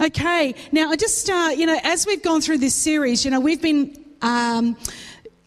[0.00, 3.38] Okay, now I just, uh, you know, as we've gone through this series, you know,
[3.38, 4.74] we've been um,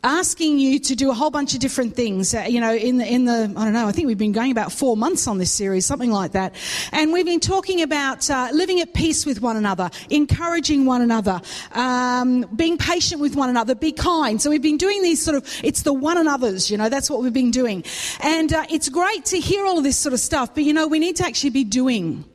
[0.04, 2.36] asking you to do a whole bunch of different things.
[2.36, 4.52] Uh, you know, in the, in the, I don't know, I think we've been going
[4.52, 6.54] about four months on this series, something like that.
[6.92, 11.42] And we've been talking about uh, living at peace with one another, encouraging one another,
[11.72, 14.40] um, being patient with one another, be kind.
[14.40, 17.23] So we've been doing these sort of, it's the one another's, you know, that's what
[17.23, 17.84] we've been doing.
[18.20, 20.85] And uh, it's great to hear all of this sort of stuff, but you know,
[20.85, 22.26] we need to actually be doing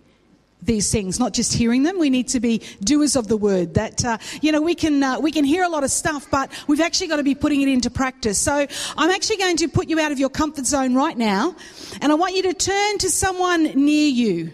[0.62, 1.98] these things, not just hearing them.
[1.98, 3.74] We need to be doers of the word.
[3.74, 6.50] That uh, you know, we can uh, we can hear a lot of stuff, but
[6.66, 8.38] we've actually got to be putting it into practice.
[8.38, 8.66] So
[8.96, 11.54] I'm actually going to put you out of your comfort zone right now,
[12.00, 14.52] and I want you to turn to someone near you,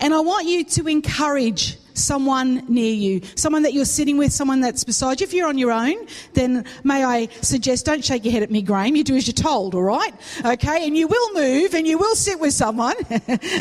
[0.00, 4.60] and I want you to encourage someone near you, someone that you're sitting with, someone
[4.60, 5.24] that's beside you.
[5.24, 5.96] If you're on your own,
[6.34, 8.96] then may I suggest don't shake your head at me, Graham.
[8.96, 10.14] You do as you're told, all right?
[10.44, 12.94] Okay, and you will move and you will sit with someone.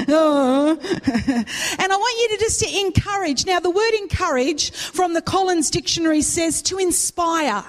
[0.07, 0.77] oh.
[0.81, 3.45] and I want you to just to encourage.
[3.45, 7.63] Now, the word encourage from the Collins Dictionary says to inspire.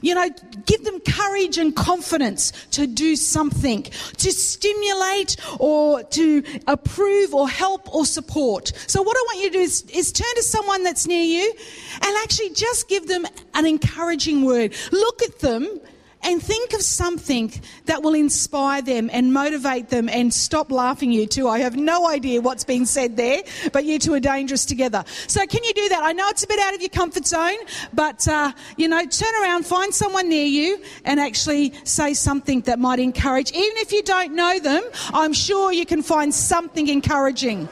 [0.00, 0.28] You know,
[0.66, 7.94] give them courage and confidence to do something, to stimulate or to approve or help
[7.94, 8.72] or support.
[8.86, 11.52] So, what I want you to do is, is turn to someone that's near you
[11.94, 14.74] and actually just give them an encouraging word.
[14.92, 15.80] Look at them
[16.24, 17.52] and think of something
[17.84, 21.48] that will inspire them and motivate them and stop laughing you two.
[21.48, 25.04] I have no idea what's being said there, but you two are dangerous together.
[25.26, 26.02] So can you do that?
[26.02, 27.58] I know it's a bit out of your comfort zone,
[27.92, 32.78] but uh, you know, turn around, find someone near you, and actually say something that
[32.78, 33.52] might encourage.
[33.52, 37.68] Even if you don't know them, I'm sure you can find something encouraging.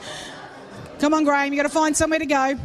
[1.02, 2.56] Come on, Graham, you got to find somewhere to go.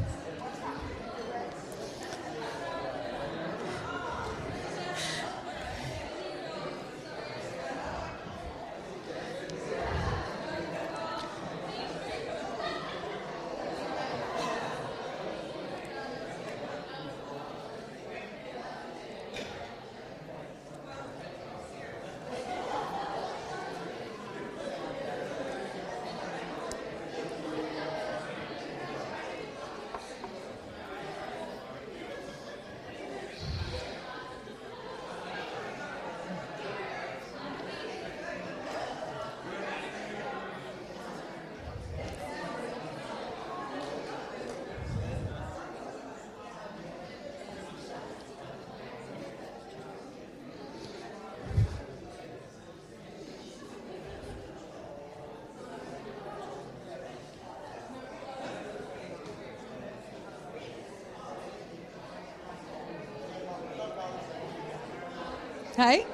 [65.77, 66.07] Hey?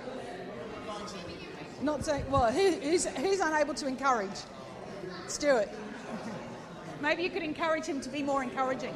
[1.81, 4.35] Not saying, well, who, who's, who's unable to encourage?
[5.29, 5.69] Stuart.
[6.99, 8.93] Maybe you could encourage him to be more encouraging.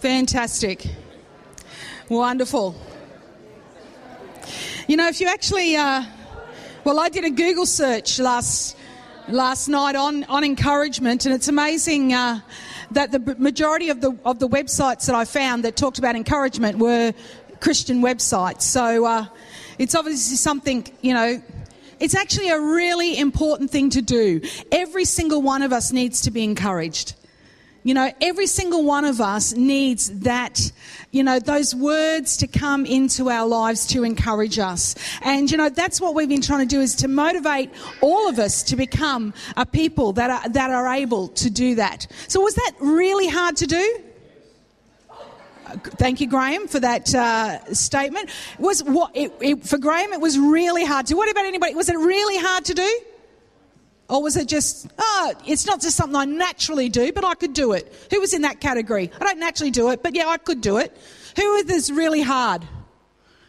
[0.00, 0.86] Fantastic.
[2.08, 2.74] Wonderful.
[4.88, 5.76] You know, if you actually.
[5.76, 6.02] Uh,
[6.88, 8.74] well, I did a Google search last
[9.28, 12.40] last night on, on encouragement, and it's amazing uh,
[12.92, 16.78] that the majority of the of the websites that I found that talked about encouragement
[16.78, 17.12] were
[17.60, 18.62] Christian websites.
[18.62, 19.26] So uh,
[19.78, 21.42] it's obviously something you know.
[22.00, 24.40] It's actually a really important thing to do.
[24.72, 27.16] Every single one of us needs to be encouraged.
[27.88, 30.72] You know, every single one of us needs that,
[31.10, 34.94] you know, those words to come into our lives to encourage us.
[35.22, 37.70] And, you know, that's what we've been trying to do is to motivate
[38.02, 42.06] all of us to become a people that are, that are able to do that.
[42.28, 44.00] So was that really hard to do?
[45.96, 48.28] Thank you, Graham, for that uh, statement.
[48.58, 50.12] Was what it, it, for Graham?
[50.12, 51.14] It was really hard to.
[51.14, 51.74] What about anybody?
[51.74, 53.00] Was it really hard to do?
[54.08, 57.52] Or was it just, oh, it's not just something I naturally do, but I could
[57.52, 57.92] do it?
[58.10, 59.10] Who was in that category?
[59.20, 60.96] I don't naturally do it, but yeah, I could do it.
[61.36, 62.66] Who is this really hard?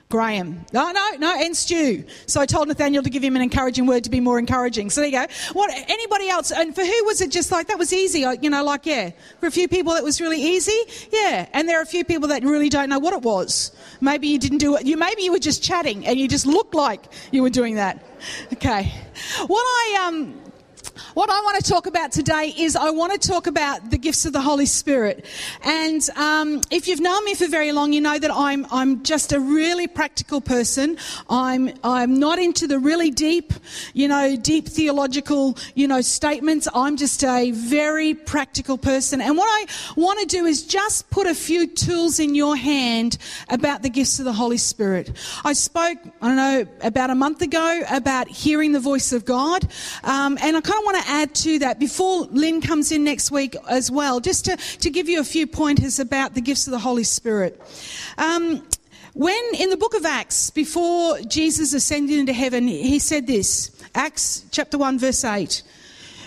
[0.10, 0.66] Graham.
[0.74, 2.04] No, no, no, and Stu.
[2.26, 4.90] So I told Nathaniel to give him an encouraging word to be more encouraging.
[4.90, 5.28] So there you go.
[5.54, 6.52] What, anybody else?
[6.52, 8.26] And for who was it just like, that was easy?
[8.42, 9.12] You know, like, yeah.
[9.40, 10.78] For a few people it was really easy.
[11.12, 11.48] Yeah.
[11.54, 13.72] And there are a few people that really don't know what it was.
[14.02, 14.86] Maybe you didn't do it.
[14.88, 18.04] You, maybe you were just chatting and you just looked like you were doing that.
[18.54, 18.92] Okay.
[19.46, 20.42] What I, um,
[21.14, 24.26] what I want to talk about today is I want to talk about the gifts
[24.26, 25.26] of the Holy Spirit.
[25.64, 29.34] And um, if you've known me for very long, you know that I'm I'm just
[29.34, 30.98] a really practical person.
[31.30, 33.54] I'm I'm not into the really deep,
[33.94, 36.68] you know, deep theological, you know, statements.
[36.74, 39.22] I'm just a very practical person.
[39.22, 39.66] And what I
[39.96, 43.18] want to do is just put a few tools in your hand
[43.50, 45.12] about the gifts of the Holy Spirit.
[45.44, 49.68] I spoke, I don't know, about a month ago about hearing the voice of God,
[50.04, 53.30] um, and I kind of want to add to that before Lynn comes in next
[53.30, 56.72] week as well, just to, to give you a few pointers about the gifts of
[56.72, 57.62] the Holy Spirit.
[58.18, 58.68] Um,
[59.14, 64.46] when in the book of Acts, before Jesus ascended into heaven, he said this Acts
[64.50, 65.62] chapter 1, verse 8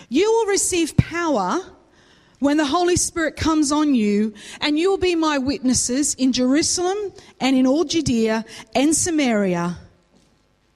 [0.08, 1.58] You will receive power
[2.38, 7.12] when the Holy Spirit comes on you, and you will be my witnesses in Jerusalem
[7.40, 8.44] and in all Judea
[8.76, 9.76] and Samaria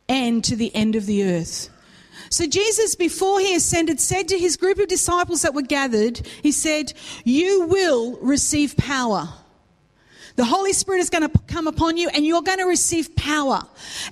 [0.09, 1.71] and to the end of the earth.
[2.31, 6.53] So, Jesus, before he ascended, said to his group of disciples that were gathered, He
[6.53, 6.93] said,
[7.25, 9.29] You will receive power.
[10.37, 13.63] The Holy Spirit is going to come upon you and you're going to receive power.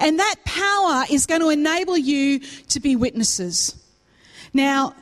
[0.01, 3.77] And that power is going to enable you to be witnesses.
[4.55, 4.95] Now,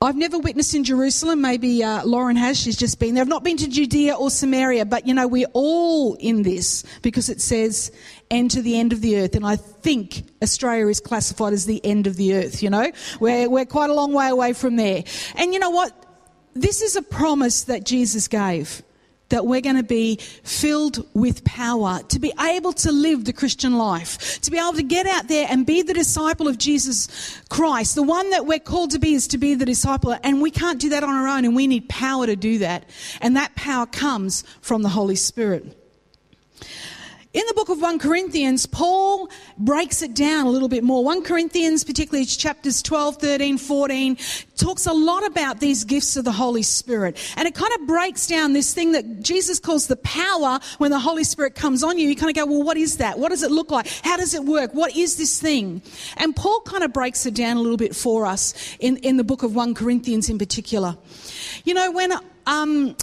[0.00, 1.40] I've never witnessed in Jerusalem.
[1.40, 2.56] Maybe uh, Lauren has.
[2.56, 3.22] She's just been there.
[3.22, 7.28] I've not been to Judea or Samaria, but you know, we're all in this because
[7.28, 7.90] it says,
[8.30, 9.34] and to the end of the earth.
[9.34, 12.92] And I think Australia is classified as the end of the earth, you know?
[13.18, 15.02] We're, we're quite a long way away from there.
[15.34, 15.92] And you know what?
[16.54, 18.84] This is a promise that Jesus gave
[19.28, 23.76] that we're going to be filled with power, to be able to live the Christian
[23.76, 27.94] life, to be able to get out there and be the disciple of Jesus Christ.
[27.94, 30.80] The one that we're called to be is to be the disciple, and we can't
[30.80, 32.88] do that on our own, and we need power to do that.
[33.20, 35.77] And that power comes from the Holy Spirit.
[37.34, 39.28] In the book of 1 Corinthians, Paul
[39.58, 41.04] breaks it down a little bit more.
[41.04, 44.16] 1 Corinthians, particularly chapters 12, 13, 14,
[44.56, 47.18] talks a lot about these gifts of the Holy Spirit.
[47.36, 50.98] And it kind of breaks down this thing that Jesus calls the power when the
[50.98, 52.08] Holy Spirit comes on you.
[52.08, 53.18] You kind of go, well, what is that?
[53.18, 53.88] What does it look like?
[54.02, 54.72] How does it work?
[54.72, 55.82] What is this thing?
[56.16, 59.24] And Paul kind of breaks it down a little bit for us in, in the
[59.24, 60.96] book of 1 Corinthians in particular.
[61.64, 62.10] You know, when,
[62.46, 62.96] um,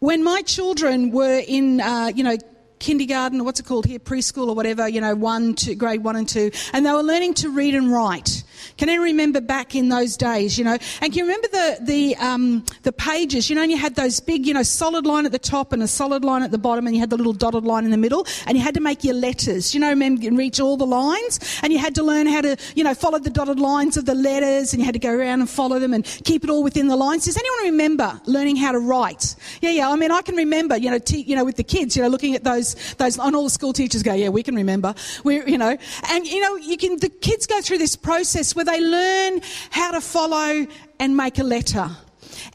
[0.00, 2.36] when my children were in, uh, you know,
[2.80, 6.16] kindergarten, or what's it called here, preschool or whatever, you know, one, two, grade one
[6.16, 8.39] and two, and they were learning to read and write.
[8.80, 10.78] Can anyone remember back in those days, you know?
[11.02, 14.20] And can you remember the, the, um, the pages, you know, and you had those
[14.20, 16.86] big, you know, solid line at the top and a solid line at the bottom,
[16.86, 19.04] and you had the little dotted line in the middle, and you had to make
[19.04, 22.40] your letters, you know, remember, reach all the lines, and you had to learn how
[22.40, 25.12] to, you know, follow the dotted lines of the letters, and you had to go
[25.12, 27.26] around and follow them and keep it all within the lines.
[27.26, 29.36] Does anyone remember learning how to write?
[29.60, 31.96] Yeah, yeah, I mean, I can remember, you know, te- you know, with the kids,
[31.96, 34.54] you know, looking at those, those, and all the school teachers go, yeah, we can
[34.54, 34.94] remember.
[35.22, 35.76] We, you know,
[36.08, 39.40] and, you know, you can, the kids go through this process where they learn
[39.70, 40.66] how to follow
[40.98, 41.90] and make a letter.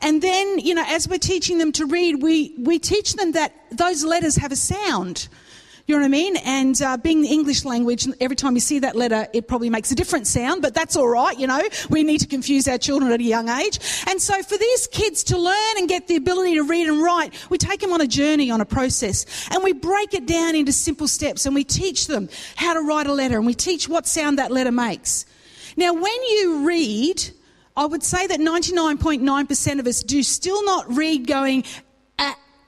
[0.01, 3.53] And then, you know, as we're teaching them to read, we, we teach them that
[3.71, 5.27] those letters have a sound.
[5.88, 6.38] You know what I mean?
[6.38, 9.91] And uh, being the English language, every time you see that letter, it probably makes
[9.91, 11.62] a different sound, but that's all right, you know.
[11.91, 13.79] We need to confuse our children at a young age.
[14.07, 17.35] And so for these kids to learn and get the ability to read and write,
[17.51, 20.71] we take them on a journey, on a process, and we break it down into
[20.71, 24.07] simple steps and we teach them how to write a letter and we teach what
[24.07, 25.27] sound that letter makes.
[25.75, 27.24] Now, when you read,
[27.75, 31.63] I would say that 99.9% of us do still not read going,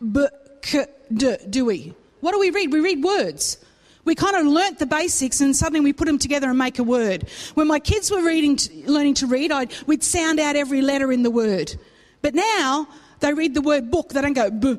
[0.02, 1.94] do we?
[2.20, 2.74] What do we read?
[2.74, 3.58] We read words.
[4.04, 6.84] We kind of learnt the basics and suddenly we put them together and make a
[6.84, 7.30] word.
[7.56, 11.24] When my kids were reading, learning to read, I'd, we'd sound out every letter in
[11.24, 11.76] the word.
[12.22, 12.88] But now
[13.20, 14.10] they read the word book.
[14.10, 14.78] They don't go b,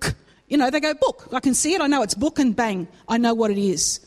[0.00, 0.12] k.
[0.48, 1.28] You know, they go book.
[1.32, 1.80] I can see it.
[1.80, 2.88] I know it's book and bang.
[3.08, 4.00] I know what it is.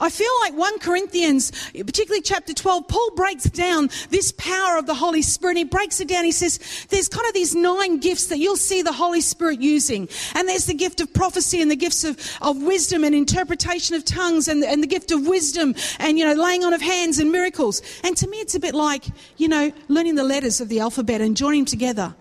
[0.00, 4.94] I feel like 1 Corinthians, particularly chapter 12, Paul breaks down this power of the
[4.94, 5.56] Holy Spirit.
[5.56, 6.24] He breaks it down.
[6.24, 10.08] He says there's kind of these nine gifts that you'll see the Holy Spirit using.
[10.34, 14.04] And there's the gift of prophecy and the gifts of, of wisdom and interpretation of
[14.04, 17.32] tongues and, and the gift of wisdom and, you know, laying on of hands and
[17.32, 17.82] miracles.
[18.02, 19.04] And to me, it's a bit like,
[19.36, 22.14] you know, learning the letters of the alphabet and joining together.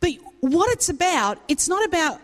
[0.00, 2.20] But what it's about, it's not about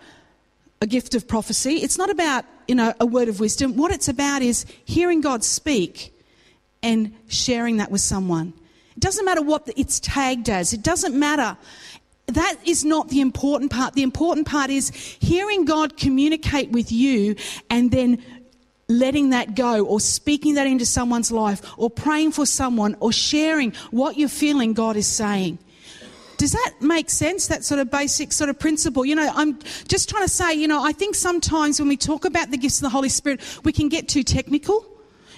[0.81, 1.77] a gift of prophecy.
[1.77, 3.77] It's not about, you know, a word of wisdom.
[3.77, 6.19] What it's about is hearing God speak
[6.83, 8.55] and sharing that with someone.
[8.97, 10.73] It doesn't matter what it's tagged as.
[10.73, 11.59] It doesn't matter.
[12.29, 13.93] That is not the important part.
[13.93, 17.37] The important part is hearing God communicate with you
[17.69, 18.25] and then
[18.89, 23.73] letting that go or speaking that into someone's life or praying for someone or sharing
[23.91, 25.59] what you're feeling God is saying.
[26.43, 27.47] Does that make sense?
[27.47, 29.05] That sort of basic sort of principle?
[29.05, 32.25] You know, I'm just trying to say, you know, I think sometimes when we talk
[32.25, 34.85] about the gifts of the Holy Spirit, we can get too technical.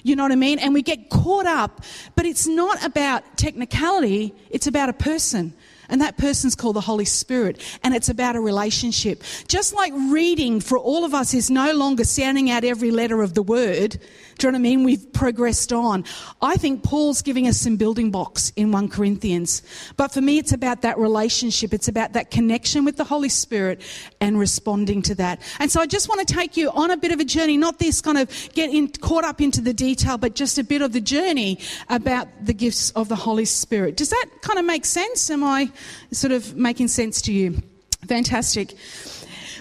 [0.03, 0.59] You know what I mean?
[0.59, 1.83] And we get caught up,
[2.17, 5.53] but it's not about technicality, it's about a person.
[5.89, 7.61] And that person's called the Holy Spirit.
[7.83, 9.23] And it's about a relationship.
[9.49, 13.35] Just like reading for all of us is no longer sounding out every letter of
[13.35, 13.99] the word.
[14.39, 14.85] Do you know what I mean?
[14.85, 16.05] We've progressed on.
[16.43, 19.63] I think Paul's giving us some building blocks in 1 Corinthians.
[19.97, 21.73] But for me, it's about that relationship.
[21.73, 23.83] It's about that connection with the Holy Spirit
[24.21, 25.41] and responding to that.
[25.61, 27.79] And so I just want to take you on a bit of a journey, not
[27.79, 30.93] this kind of get in, caught up into the detail, but just a bit of
[30.93, 33.97] the journey about the gifts of the Holy Spirit.
[33.97, 35.31] Does that kind of make sense?
[35.31, 35.71] Am I
[36.13, 37.63] sort of making sense to you?
[38.07, 38.75] Fantastic.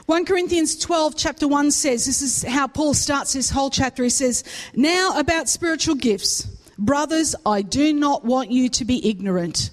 [0.05, 4.03] 1 Corinthians 12, chapter 1 says, this is how Paul starts his whole chapter.
[4.03, 4.43] He says,
[4.75, 6.43] Now about spiritual gifts.
[6.77, 9.69] Brothers, I do not want you to be ignorant.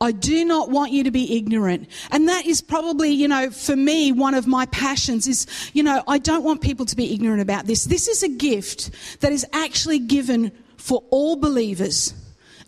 [0.00, 1.88] I do not want you to be ignorant.
[2.10, 6.02] And that is probably, you know, for me, one of my passions is, you know,
[6.08, 7.84] I don't want people to be ignorant about this.
[7.84, 12.12] This is a gift that is actually given for all believers.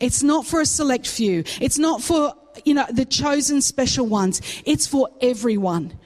[0.00, 1.44] It's not for a select few.
[1.60, 2.34] It's not for
[2.64, 4.40] you know, the chosen special ones.
[4.64, 5.98] It's for everyone.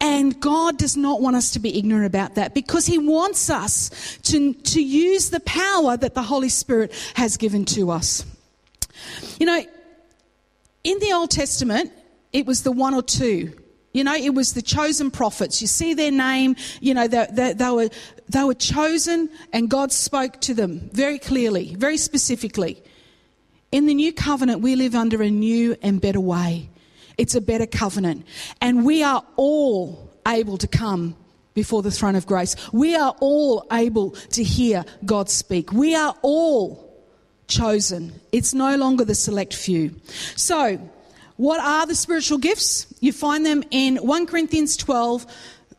[0.00, 4.18] And God does not want us to be ignorant about that because He wants us
[4.24, 8.24] to, to use the power that the Holy Spirit has given to us.
[9.38, 9.62] You know,
[10.84, 11.92] in the Old Testament,
[12.32, 13.52] it was the one or two.
[13.92, 15.62] You know, it was the chosen prophets.
[15.62, 17.88] You see their name, you know, they, they, they, were,
[18.28, 22.82] they were chosen and God spoke to them very clearly, very specifically.
[23.72, 26.70] In the new covenant, we live under a new and better way.
[27.18, 28.26] It's a better covenant.
[28.60, 31.16] And we are all able to come
[31.54, 32.54] before the throne of grace.
[32.72, 35.72] We are all able to hear God speak.
[35.72, 36.86] We are all
[37.48, 38.12] chosen.
[38.32, 39.94] It's no longer the select few.
[40.36, 40.78] So,
[41.36, 42.86] what are the spiritual gifts?
[43.00, 45.26] You find them in 1 Corinthians 12,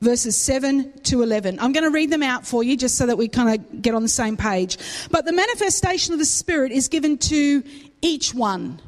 [0.01, 1.60] verses 7 to 11.
[1.60, 3.96] I'm going to read them out for you just so that we kind of get
[3.96, 4.77] on the same page.
[5.10, 7.63] But the manifestation of the Spirit is given to
[8.01, 8.80] each one.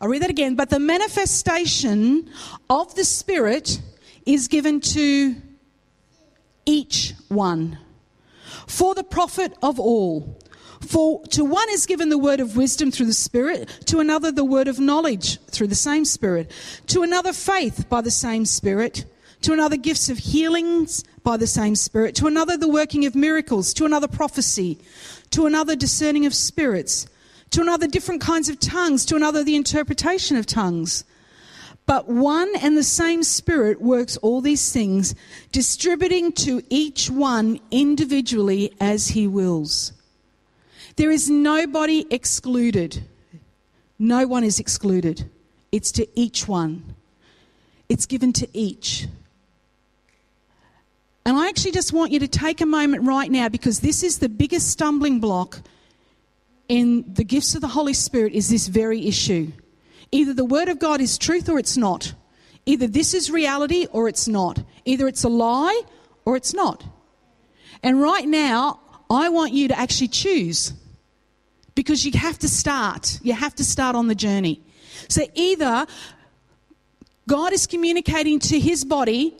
[0.00, 0.54] I'll read that again.
[0.54, 2.30] But the manifestation
[2.68, 3.80] of the Spirit
[4.26, 5.36] is given to
[6.66, 7.78] each one
[8.66, 10.38] for the profit of all.
[10.80, 14.44] For to one is given the word of wisdom through the Spirit, to another the
[14.44, 16.52] word of knowledge through the same Spirit,
[16.86, 19.04] to another faith by the same Spirit
[19.42, 23.72] to another gifts of healings by the same Spirit, to another the working of miracles,
[23.74, 24.78] to another prophecy,
[25.30, 27.06] to another discerning of spirits,
[27.50, 31.04] to another different kinds of tongues, to another the interpretation of tongues.
[31.86, 35.14] But one and the same Spirit works all these things,
[35.52, 39.92] distributing to each one individually as He wills.
[40.96, 43.04] There is nobody excluded.
[43.98, 45.30] No one is excluded.
[45.72, 46.94] It's to each one.
[47.88, 49.06] It's given to each.
[51.28, 54.18] And I actually just want you to take a moment right now because this is
[54.18, 55.60] the biggest stumbling block
[56.70, 59.52] in the gifts of the Holy Spirit is this very issue.
[60.10, 62.14] Either the Word of God is truth or it's not.
[62.64, 64.62] Either this is reality or it's not.
[64.86, 65.82] Either it's a lie
[66.24, 66.82] or it's not.
[67.82, 68.80] And right now,
[69.10, 70.72] I want you to actually choose
[71.74, 73.20] because you have to start.
[73.22, 74.62] You have to start on the journey.
[75.08, 75.86] So either
[77.26, 79.36] God is communicating to his body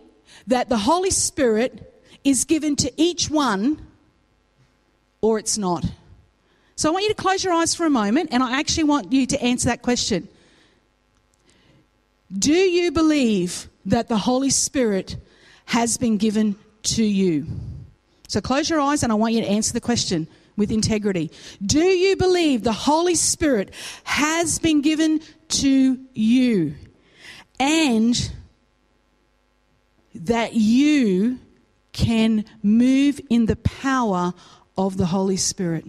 [0.49, 3.81] that the Holy Spirit is given to each one
[5.21, 5.85] or it's not.
[6.75, 9.12] So I want you to close your eyes for a moment and I actually want
[9.12, 10.28] you to answer that question.
[12.37, 15.17] Do you believe that the Holy Spirit
[15.67, 17.47] has been given to you?
[18.28, 21.31] So close your eyes and I want you to answer the question with integrity.
[21.64, 23.75] Do you believe the Holy Spirit
[24.05, 26.75] has been given to you?
[27.61, 28.31] And
[30.27, 31.39] that you
[31.93, 34.33] can move in the power
[34.77, 35.85] of the Holy Spirit.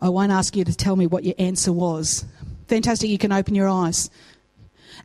[0.00, 2.24] I won't ask you to tell me what your answer was.
[2.68, 4.10] Fantastic, you can open your eyes.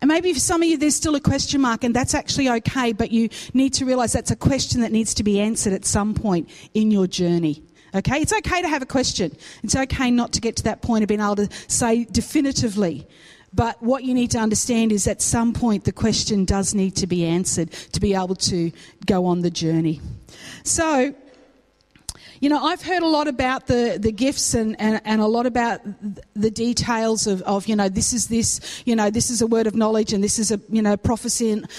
[0.02, 2.92] And maybe for some of you, there's still a question mark, and that's actually okay,
[2.92, 6.14] but you need to realize that's a question that needs to be answered at some
[6.14, 7.64] point in your journey.
[7.94, 8.20] Okay?
[8.20, 9.36] It's okay to have a question.
[9.64, 13.08] It's okay not to get to that point of being able to say definitively
[13.54, 17.08] but what you need to understand is at some point the question does need to
[17.08, 18.72] be answered to be able to
[19.06, 20.00] go on the journey.
[20.64, 21.14] So,
[22.40, 25.46] you know, I've heard a lot about the, the gifts and, and, and a lot
[25.46, 25.82] about
[26.34, 29.68] the details of, of, you know, this is this, you know, this is a word
[29.68, 31.52] of knowledge and this is a, you know, prophecy.
[31.52, 31.70] And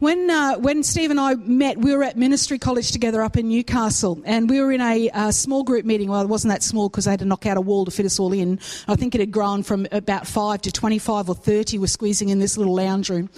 [0.00, 3.48] When, uh, when Steve and I met, we were at ministry college together up in
[3.48, 6.10] Newcastle, and we were in a uh, small group meeting.
[6.10, 8.04] Well, it wasn't that small because they had to knock out a wall to fit
[8.04, 8.58] us all in.
[8.86, 12.38] I think it had grown from about five to 25 or 30 were squeezing in
[12.38, 13.30] this little lounge room.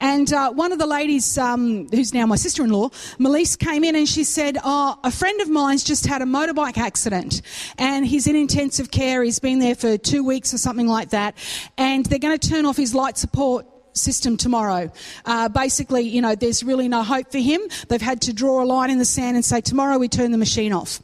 [0.00, 2.88] And uh, one of the ladies, um, who's now my sister in law,
[3.20, 6.78] Melise, came in and she said, Oh, a friend of mine's just had a motorbike
[6.78, 7.42] accident,
[7.78, 9.22] and he's in intensive care.
[9.22, 11.36] He's been there for two weeks or something like that,
[11.78, 14.92] and they're going to turn off his life support system tomorrow.
[15.24, 17.60] Uh, basically, you know, there's really no hope for him.
[17.88, 20.38] They've had to draw a line in the sand and say, tomorrow we turn the
[20.38, 21.00] machine off.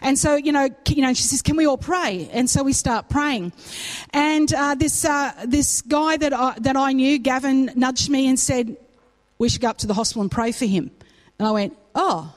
[0.00, 2.72] And so, you know, you know, she says, "Can we all pray?" And so we
[2.72, 3.52] start praying.
[4.10, 8.38] And uh, this uh, this guy that I, that I knew, Gavin, nudged me and
[8.38, 8.76] said,
[9.38, 10.90] "We should go up to the hospital and pray for him."
[11.38, 12.34] And I went, "Oh,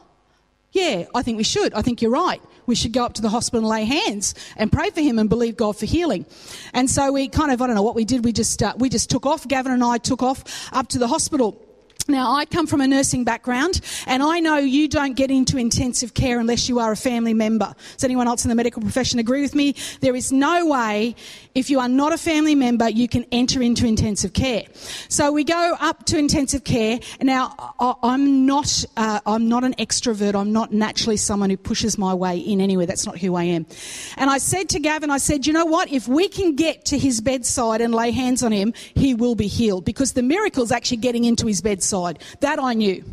[0.72, 1.74] yeah, I think we should.
[1.74, 4.72] I think you're right." We should go up to the hospital and lay hands and
[4.72, 6.26] pray for him and believe God for healing.
[6.74, 8.24] And so we kind of, I don't know what we did.
[8.24, 9.46] We just, uh, we just took off.
[9.46, 11.62] Gavin and I took off up to the hospital.
[12.08, 16.14] Now, I come from a nursing background, and I know you don't get into intensive
[16.14, 17.76] care unless you are a family member.
[17.94, 19.76] Does anyone else in the medical profession agree with me?
[20.00, 21.16] There is no way,
[21.54, 24.64] if you are not a family member, you can enter into intensive care.
[25.10, 27.00] So we go up to intensive care.
[27.22, 30.36] Now, I'm not, uh, I'm not an extrovert.
[30.36, 32.86] I'm not naturally someone who pushes my way in anywhere.
[32.86, 33.66] That's not who I am.
[34.18, 35.92] And I said to Gavin, I said, you know what?
[35.92, 39.48] If we can get to his bedside and lay hands on him, he will be
[39.48, 42.20] healed because the miracle is actually getting into his bedside.
[42.40, 43.04] That I knew.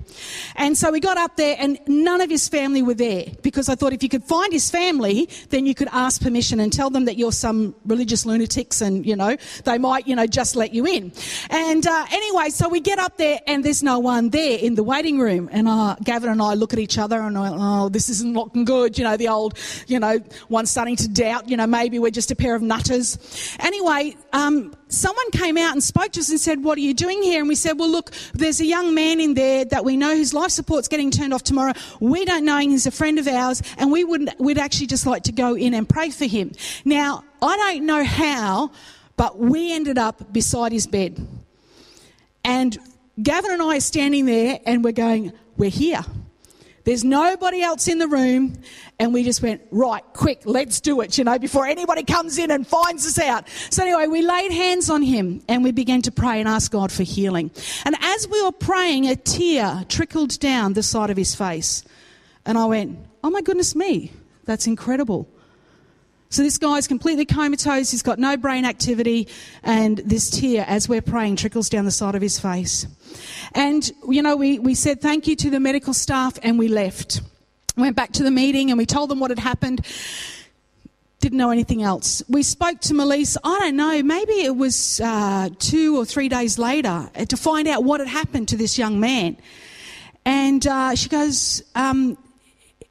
[0.54, 3.75] And so we got up there, and none of his family were there because I
[3.75, 7.07] thought if you could find his family, then you could ask permission and tell them
[7.07, 10.87] that you're some religious lunatics and, you know, they might, you know, just let you
[10.87, 11.12] in.
[11.50, 14.82] And uh, anyway, so we get up there, and there's no one there in the
[14.82, 15.49] waiting room.
[15.50, 18.64] And uh, Gavin and I look at each other and I, oh, this isn't looking
[18.64, 18.99] good.
[18.99, 20.18] You know, the old, you know,
[20.49, 23.18] one starting to doubt, you know, maybe we're just a pair of nutters.
[23.61, 27.23] Anyway, um, someone came out and spoke to us and said, What are you doing
[27.23, 27.40] here?
[27.40, 30.35] And we said, Well, look, there's a young man in there that we know whose
[30.35, 31.73] life support's getting turned off tomorrow.
[32.00, 34.38] We don't know him, he's a friend of ours, and we wouldn't.
[34.40, 36.52] we'd actually just like to go in and pray for him.
[36.85, 38.73] Now, I don't know how,
[39.16, 41.25] but we ended up beside his bed.
[42.45, 42.76] And
[43.23, 46.04] Gavin and I are standing there and we're going, We're here.
[46.85, 48.54] There's nobody else in the room.
[48.99, 52.50] And we just went, right, quick, let's do it, you know, before anybody comes in
[52.50, 53.49] and finds us out.
[53.70, 56.90] So anyway, we laid hands on him and we began to pray and ask God
[56.90, 57.50] for healing.
[57.85, 61.85] And as we were praying, a tear trickled down the side of his face.
[62.44, 64.12] And I went, oh my goodness me,
[64.44, 65.28] that's incredible.
[66.30, 69.28] So this guy's completely comatose, he's got no brain activity,
[69.62, 72.87] and this tear, as we're praying, trickles down the side of his face.
[73.54, 77.22] And, you know, we, we said thank you to the medical staff and we left.
[77.79, 79.87] Went back to the meeting and we told them what had happened.
[81.20, 82.22] Didn't know anything else.
[82.29, 86.59] We spoke to Melise, I don't know, maybe it was uh, two or three days
[86.59, 89.38] later to find out what had happened to this young man.
[90.26, 92.18] And uh, she goes, um,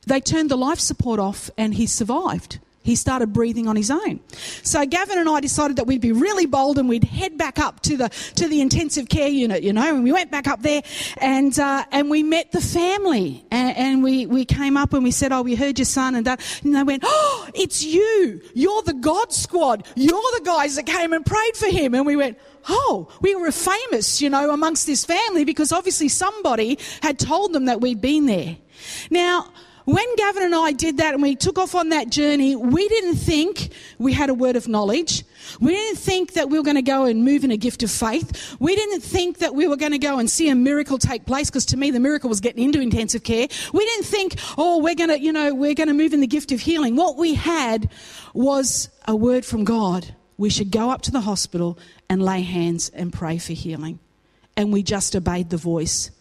[0.08, 4.22] they turned the life support off and he survived he started breathing on his own.
[4.64, 7.82] So Gavin and I decided that we'd be really bold and we'd head back up
[7.82, 9.96] to the to the intensive care unit, you know.
[9.96, 10.82] And we went back up there,
[11.18, 15.12] and uh, and we met the family, and, and, we we came up and we
[15.12, 18.42] said, "Oh, we heard your son," and, that, and they went, "Oh, it's you!
[18.54, 19.86] You're the God Squad!
[19.96, 22.38] You're the guys that came and prayed for him." And we went.
[22.70, 27.64] Oh, we were famous, you know, amongst this family because obviously somebody had told them
[27.66, 28.58] that we'd been there.
[29.10, 29.54] Now,
[29.88, 33.16] when Gavin and I did that and we took off on that journey, we didn't
[33.16, 35.24] think we had a word of knowledge.
[35.62, 37.90] We didn't think that we were going to go and move in a gift of
[37.90, 38.58] faith.
[38.60, 41.50] We didn't think that we were going to go and see a miracle take place
[41.50, 43.48] because to me the miracle was getting into intensive care.
[43.72, 46.28] We didn't think, oh, we're going to, you know, we're going to move in the
[46.28, 46.98] gift of healing.
[46.98, 47.90] What we had
[48.34, 50.14] was a word from God.
[50.38, 54.00] We should go up to the hospital and lay hands and pray for healing.
[54.58, 56.12] And we just obeyed the voice.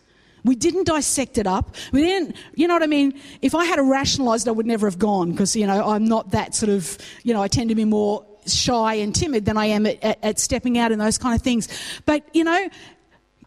[0.47, 1.75] We didn't dissect it up.
[1.93, 3.21] We didn't, you know what I mean?
[3.43, 6.55] If I had rationalized, I would never have gone because, you know, I'm not that
[6.55, 9.87] sort of, you know, I tend to be more shy and timid than I am
[9.87, 11.69] at, at, at stepping out and those kind of things.
[12.07, 12.69] But, you know,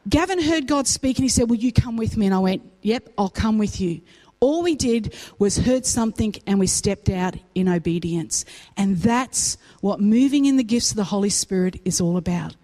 [0.10, 2.26] Gavin heard God speak and he said, Will you come with me?
[2.26, 4.02] And I went, Yep, I'll come with you.
[4.42, 8.44] All we did was heard something and we stepped out in obedience.
[8.76, 12.56] And that's what moving in the gifts of the Holy Spirit is all about.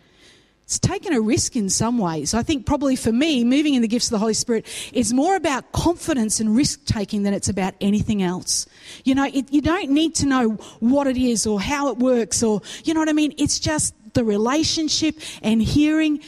[0.66, 2.34] It's taken a risk in some ways.
[2.34, 5.36] I think probably for me, moving in the gifts of the Holy Spirit is more
[5.36, 8.66] about confidence and risk taking than it's about anything else.
[9.04, 10.50] You know, it, you don't need to know
[10.80, 13.36] what it is or how it works or, you know what I mean?
[13.38, 16.22] It's just the relationship and hearing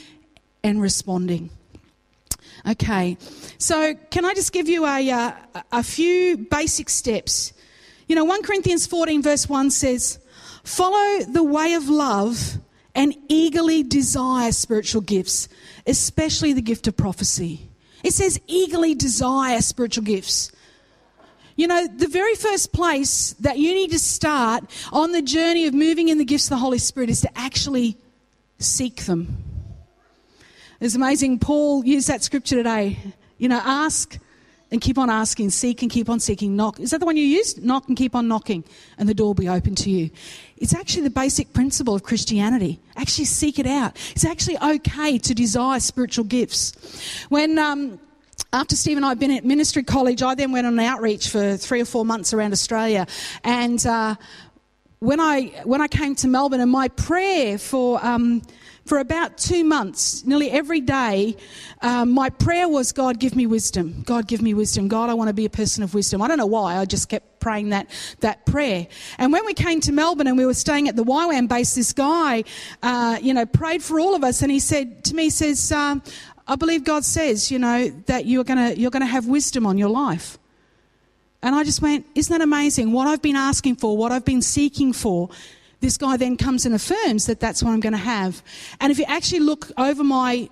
[0.63, 1.50] and responding.
[2.69, 3.17] Okay,
[3.58, 5.32] so can I just give you a, uh,
[5.71, 7.54] a few basic steps?
[8.08, 10.19] You know, 1 Corinthians 14, verse 1 says,
[10.63, 12.60] Follow the way of love
[12.97, 15.47] and eagerly desire spiritual gifts,
[15.86, 17.69] especially the gift of prophecy.
[18.03, 20.51] It says eagerly desire spiritual gifts.
[21.55, 25.75] You know, the very first place that you need to start on the journey of
[25.75, 27.97] moving in the gifts of the Holy Spirit is to actually
[28.57, 29.43] seek them.
[30.79, 31.38] It's amazing.
[31.38, 32.97] Paul used that scripture today.
[33.38, 34.17] You know, ask
[34.71, 36.80] and keep on asking, seek and keep on seeking, knock.
[36.80, 37.63] Is that the one you used?
[37.63, 38.63] Knock and keep on knocking,
[38.97, 40.10] and the door will be open to you.
[40.58, 42.80] It's actually the basic principle of Christianity.
[42.95, 43.95] Actually, seek it out.
[44.12, 46.73] It's actually okay to desire spiritual gifts.
[47.30, 47.99] When um,
[48.51, 51.30] after Steve and I had been at ministry college, I then went on an outreach
[51.30, 53.08] for three or four months around Australia,
[53.43, 54.15] and uh,
[54.99, 58.41] when I when I came to Melbourne, and my prayer for um,
[58.88, 61.36] for about two months, nearly every day,
[61.82, 64.02] um, my prayer was, God, give me wisdom.
[64.06, 64.88] God, give me wisdom.
[64.88, 66.21] God, I want to be a person of wisdom.
[66.21, 66.78] I don't know why.
[66.78, 67.89] I just kept praying that,
[68.21, 68.88] that prayer.
[69.17, 71.91] And when we came to Melbourne and we were staying at the YWAM base, this
[71.91, 72.45] guy,
[72.82, 74.41] uh, you know, prayed for all of us.
[74.41, 76.02] And he said to me, he says, um,
[76.47, 79.65] I believe God says, you know, that you're going to, you're going to have wisdom
[79.65, 80.38] on your life.
[81.43, 82.93] And I just went, isn't that amazing?
[82.93, 85.30] What I've been asking for, what I've been seeking for,
[85.79, 88.41] this guy then comes and affirms that that's what I'm going to have.
[88.79, 90.49] And if you actually look over my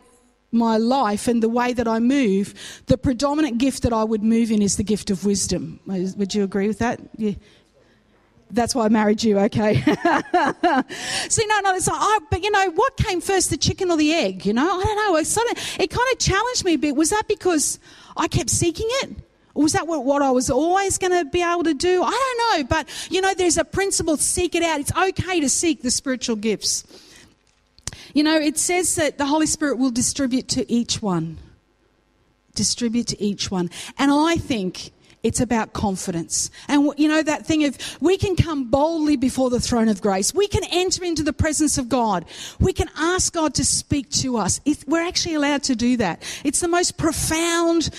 [0.52, 2.54] my life and the way that I move,
[2.86, 5.82] the predominant gift that I would move in is the gift of wisdom.
[5.86, 7.02] Would you agree with that?
[7.18, 7.34] Yeah.
[8.52, 9.76] That's why I married you, okay?
[11.30, 13.98] See, no, no, it's like, oh, but you know, what came first, the chicken or
[13.98, 14.46] the egg?
[14.46, 15.18] You know, I don't know.
[15.18, 16.96] It, sort of, it kind of challenged me a bit.
[16.96, 17.80] Was that because
[18.16, 19.25] I kept seeking it?
[19.56, 22.04] Was that what, I was always going to be able to do?
[22.04, 22.68] I don't know.
[22.68, 24.82] But, you know, there's a principle seek it out.
[24.82, 26.84] It's okay to seek the spiritual gifts.
[28.14, 31.38] You know, it says that the Holy Spirit will distribute to each one.
[32.54, 33.70] Distribute to each one.
[33.98, 34.92] And I think
[35.26, 36.52] it's about confidence.
[36.68, 40.34] And you know, that thing of we can come boldly before the throne of grace.
[40.36, 42.26] We can enter into the presence of God.
[42.60, 44.62] We can ask God to speak to us.
[44.86, 46.22] we're actually allowed to do that.
[46.44, 47.90] It's the most profound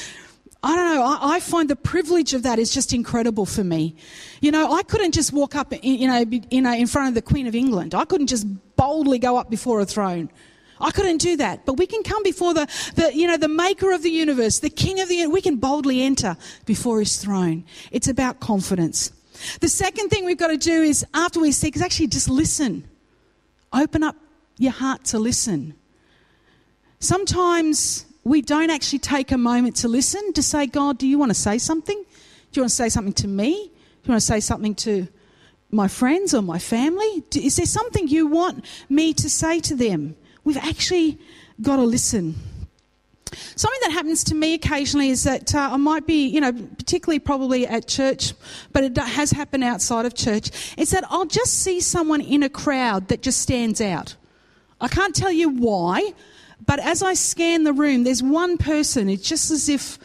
[0.66, 1.05] I don't know.
[1.05, 3.94] I, I, find the privilege of that is just incredible for me.
[4.40, 7.22] You know, I couldn't just walk up, in, you know, in, in front of the
[7.22, 7.94] Queen of England.
[7.94, 10.29] I couldn't just boldly go up before a throne.
[10.81, 11.66] I couldn't do that.
[11.66, 14.68] But we can come before the, the, you know, the maker of the universe, the
[14.68, 15.29] king of the.
[15.29, 17.64] We can boldly enter before his throne.
[17.92, 19.12] It's about confidence.
[19.61, 22.88] The second thing we've got to do is after we seek is actually just listen.
[23.72, 24.16] Open up
[24.59, 25.74] your heart to listen.
[26.98, 31.30] Sometimes we don't actually take a moment to listen, to say, God, do you want
[31.30, 31.96] to say something?
[31.96, 33.52] Do you want to say something to me?
[33.52, 35.06] Do you want to say something to
[35.70, 37.22] my friends or my family?
[37.36, 40.16] Is there something you want me to say to them?
[40.42, 41.20] We've actually
[41.62, 42.34] got to listen.
[43.54, 47.20] Something that happens to me occasionally is that uh, I might be, you know, particularly
[47.20, 48.34] probably at church,
[48.72, 52.48] but it has happened outside of church, is that I'll just see someone in a
[52.48, 54.16] crowd that just stands out.
[54.80, 56.12] I can't tell you why,
[56.64, 59.99] but as I scan the room, there's one person, it's just as if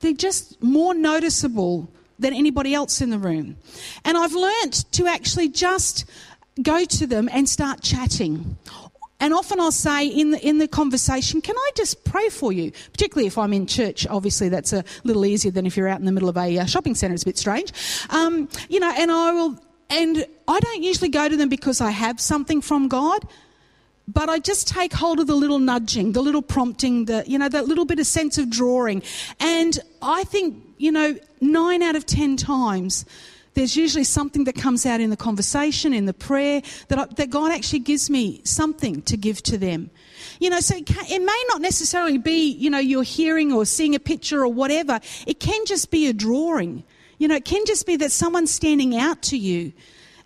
[0.00, 3.56] they're just more noticeable than anybody else in the room.
[4.04, 6.04] And I've learnt to actually just
[6.62, 8.56] go to them and start chatting.
[9.20, 12.72] And often I'll say in the, in the conversation, can I just pray for you?
[12.92, 16.06] Particularly if I'm in church, obviously that's a little easier than if you're out in
[16.06, 17.72] the middle of a uh, shopping centre, it's a bit strange.
[18.10, 21.90] Um, you know, and I will, and I don't usually go to them because I
[21.90, 23.26] have something from God
[24.08, 27.48] but I just take hold of the little nudging, the little prompting, the, you know,
[27.50, 29.02] that little bit of sense of drawing.
[29.38, 33.04] And I think, you know, nine out of ten times,
[33.52, 37.28] there's usually something that comes out in the conversation, in the prayer, that, I, that
[37.28, 39.90] God actually gives me something to give to them.
[40.40, 43.66] You know, so it, can, it, may not necessarily be, you know, you're hearing or
[43.66, 45.00] seeing a picture or whatever.
[45.26, 46.82] It can just be a drawing.
[47.18, 49.72] You know, it can just be that someone's standing out to you.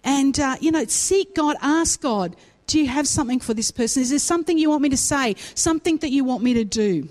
[0.04, 2.36] And, uh, you know, seek God, ask God
[2.72, 4.00] do you have something for this person?
[4.00, 5.36] Is there something you want me to say?
[5.54, 7.06] Something that you want me to do?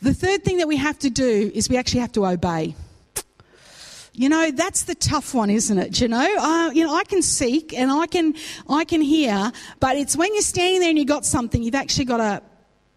[0.00, 2.76] The third thing that we have to do is we actually have to obey.
[4.12, 6.00] You know, that's the tough one, isn't it?
[6.00, 8.34] You know, uh, you know, I can seek and I can,
[8.68, 12.04] I can hear, but it's when you're standing there and you've got something, you've actually
[12.04, 12.42] got to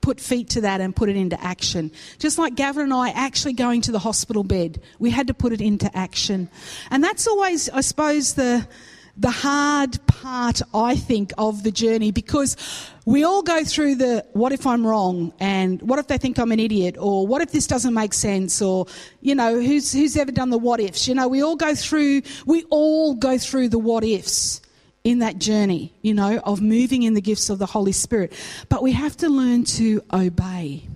[0.01, 1.91] put feet to that and put it into action.
[2.19, 5.53] Just like Gavin and I actually going to the hospital bed, we had to put
[5.53, 6.49] it into action,
[6.91, 8.67] and that's always, I suppose, the
[9.15, 12.57] the hard part, I think, of the journey because
[13.05, 16.51] we all go through the what if I'm wrong and what if they think I'm
[16.51, 18.87] an idiot or what if this doesn't make sense or,
[19.21, 21.07] you know, who's, who's ever done the what ifs?
[21.07, 24.61] You know, we all go through, we all go through the what ifs
[25.03, 28.33] in that journey, you know, of moving in the gifts of the Holy Spirit.
[28.69, 30.87] But we have to learn to obey.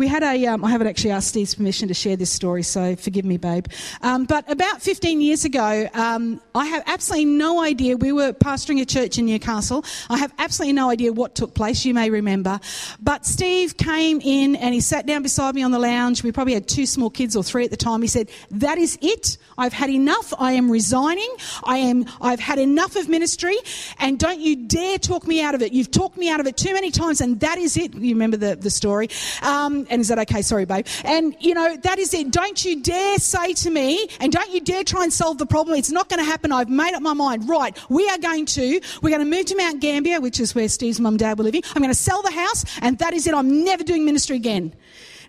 [0.00, 2.96] We had a, um, I haven't actually asked Steve's permission to share this story, so
[2.96, 3.66] forgive me, babe.
[4.00, 7.98] Um, but about 15 years ago, um, I have absolutely no idea.
[7.98, 9.84] We were pastoring a church in Newcastle.
[10.08, 11.84] I have absolutely no idea what took place.
[11.84, 12.60] You may remember.
[13.02, 16.22] But Steve came in and he sat down beside me on the lounge.
[16.22, 18.00] We probably had two small kids or three at the time.
[18.00, 19.36] He said, That is it.
[19.58, 20.32] I've had enough.
[20.38, 21.28] I am resigning.
[21.62, 23.58] I am, I've had enough of ministry.
[23.98, 25.74] And don't you dare talk me out of it.
[25.74, 27.92] You've talked me out of it too many times, and that is it.
[27.92, 29.10] You remember the, the story.
[29.42, 30.42] Um, and is that okay?
[30.42, 30.86] Sorry, babe.
[31.04, 32.30] And, you know, that is it.
[32.30, 35.76] Don't you dare say to me, and don't you dare try and solve the problem.
[35.76, 36.52] It's not going to happen.
[36.52, 37.48] I've made up my mind.
[37.48, 40.68] Right, we are going to, we're going to move to Mount Gambier, which is where
[40.68, 41.62] Steve's mum and dad were living.
[41.74, 43.34] I'm going to sell the house, and that is it.
[43.34, 44.74] I'm never doing ministry again.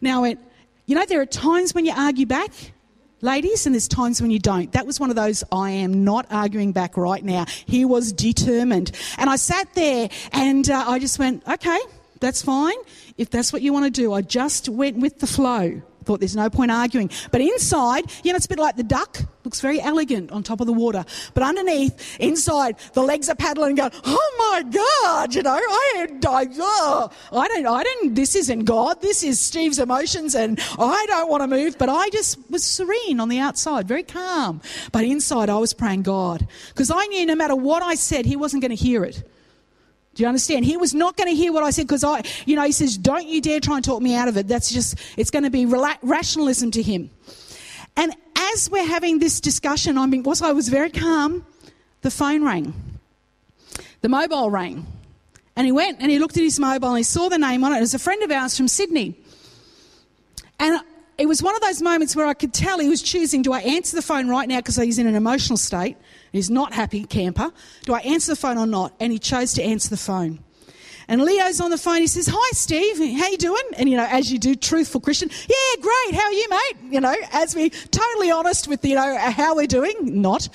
[0.01, 0.39] Now I went,
[0.85, 2.51] you know, there are times when you argue back
[3.21, 4.71] ladies, and there's times when you don't.
[4.71, 7.45] That was one of those, I am not arguing back right now.
[7.65, 8.91] He was determined.
[9.17, 11.79] And I sat there and uh, I just went, okay,
[12.21, 12.77] that's fine.
[13.17, 15.81] If that's what you want to do, I just went with the flow.
[16.03, 17.11] Thought there's no point arguing.
[17.31, 19.19] But inside, you know, it's a bit like the duck.
[19.43, 21.05] Looks very elegant on top of the water.
[21.35, 26.47] But underneath, inside, the legs are paddling going, oh my God, you know, I, I,
[26.57, 29.01] oh, I don't, I don't, this isn't God.
[29.01, 31.77] This is Steve's emotions and I don't want to move.
[31.77, 34.61] But I just was serene on the outside, very calm.
[34.91, 36.47] But inside, I was praying God.
[36.69, 39.23] Because I knew no matter what I said, he wasn't going to hear it.
[40.13, 40.65] Do you understand?
[40.65, 42.97] He was not going to hear what I said because I, you know, he says,
[42.97, 44.47] don't you dare try and talk me out of it.
[44.47, 47.09] That's just, it's going to be rationalism to him.
[47.95, 51.45] And as we're having this discussion, I mean, was I was very calm,
[52.01, 52.73] the phone rang.
[54.01, 54.85] The mobile rang.
[55.55, 57.73] And he went and he looked at his mobile and he saw the name on
[57.73, 57.77] it.
[57.77, 59.15] It was a friend of ours from Sydney.
[60.59, 60.81] And
[61.17, 63.59] it was one of those moments where I could tell he was choosing do I
[63.59, 65.97] answer the phone right now because he's in an emotional state?
[66.31, 67.51] He's not happy camper.
[67.83, 68.93] Do I answer the phone or not?
[68.99, 70.39] And he chose to answer the phone.
[71.07, 71.97] And Leo's on the phone.
[71.97, 72.97] He says, "Hi, Steve.
[73.19, 75.29] How you doing?" And you know, as you do, truthful Christian.
[75.29, 76.15] Yeah, great.
[76.15, 76.93] How are you, mate?
[76.93, 80.21] You know, as we totally honest with you know how we're doing.
[80.21, 80.47] Not.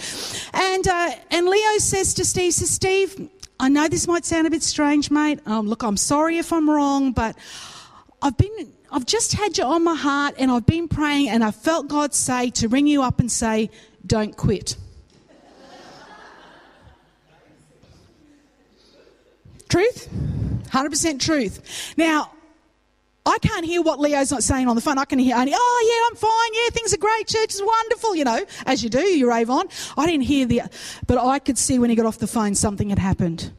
[0.55, 3.29] And uh, and Leo says to Steve, says Steve,
[3.61, 5.41] I know this might sound a bit strange, mate.
[5.45, 7.37] Um, look, I'm sorry if I'm wrong, but
[8.23, 11.51] I've been I've just had you on my heart, and I've been praying, and I
[11.51, 13.69] felt God say to ring you up and say,
[14.07, 14.77] "Don't quit."
[19.69, 20.09] Truth?
[20.71, 21.95] 100% truth.
[21.97, 22.31] Now,
[23.27, 24.99] I can't hear what Leo's not saying on the phone.
[24.99, 26.55] I can hear only, oh yeah, I'm fine.
[26.55, 27.27] Yeah, things are great.
[27.27, 28.15] Church is wonderful.
[28.15, 29.67] You know, as you do, you rave on.
[29.99, 30.63] I didn't hear the,
[31.09, 33.53] but I could see when he got off the phone something had happened.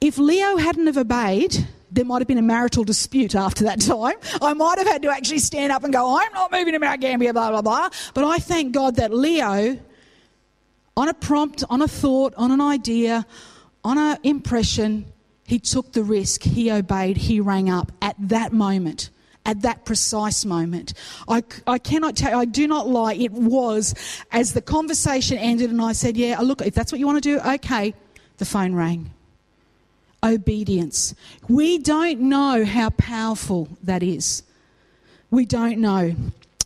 [0.00, 4.14] If Leo hadn't have obeyed, there might have been a marital dispute after that time.
[4.40, 7.00] I might have had to actually stand up and go, I'm not moving to Mount
[7.00, 7.90] Gambier, blah, blah, blah.
[8.14, 9.78] But I thank God that Leo,
[10.96, 13.26] on a prompt, on a thought, on an idea,
[13.84, 15.06] on an impression,
[15.46, 19.10] he took the risk, he obeyed, he rang up at that moment.
[19.46, 20.92] At that precise moment.
[21.26, 23.14] I, I cannot tell I do not lie.
[23.14, 23.94] It was
[24.30, 27.22] as the conversation ended and I said, Yeah, uh, look, if that's what you want
[27.22, 27.94] to do, okay.
[28.36, 29.10] The phone rang.
[30.22, 31.14] Obedience.
[31.48, 34.42] We don't know how powerful that is.
[35.30, 36.14] We don't know.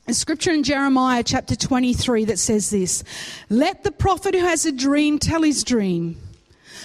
[0.08, 3.04] A scripture in Jeremiah chapter 23 that says this
[3.48, 6.16] Let the prophet who has a dream tell his dream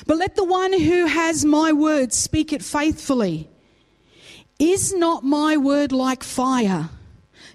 [0.10, 3.48] but let the one who has my word speak it faithfully.
[4.58, 6.90] Is not my word like fire,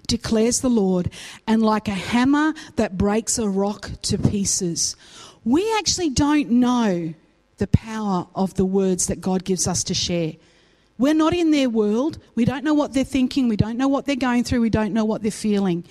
[0.07, 1.09] declares the Lord,
[1.45, 4.95] and like a hammer that breaks a rock to pieces?
[5.43, 7.13] We actually don't know
[7.57, 10.35] the power of the words that God gives us to share.
[10.97, 12.19] We're not in their world.
[12.35, 13.49] We don't know what they're thinking.
[13.49, 14.61] We don't know what they're going through.
[14.61, 15.83] We don't know what they're feeling.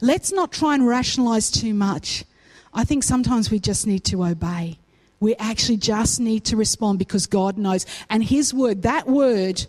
[0.00, 2.24] Let's not try and rationalize too much.
[2.72, 4.78] I think sometimes we just need to obey.
[5.20, 7.86] We actually just need to respond because God knows.
[8.10, 9.66] And His word, that word,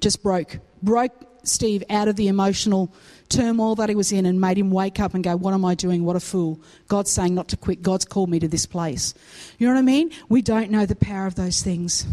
[0.00, 1.12] just broke, broke
[1.44, 2.92] Steve out of the emotional
[3.28, 5.74] turmoil that he was in and made him wake up and go, What am I
[5.74, 6.04] doing?
[6.04, 6.60] What a fool.
[6.88, 7.82] God's saying not to quit.
[7.82, 9.14] God's called me to this place.
[9.58, 10.10] You know what I mean?
[10.28, 12.06] We don't know the power of those things.